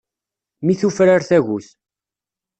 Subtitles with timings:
[0.69, 1.69] Mi tufrar tagut.